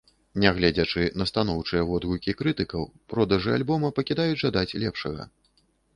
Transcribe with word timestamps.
Нягледзячы 0.43 1.03
на 1.21 1.27
станоўчыя 1.31 1.83
водгукі 1.89 2.35
крытыкаў, 2.39 2.89
продажы 3.15 3.51
альбома 3.59 3.95
пакідаюць 4.01 4.41
жадаць 4.45 4.77
лепшага. 4.87 5.23